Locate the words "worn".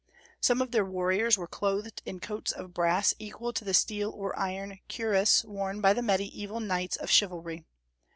5.45-5.79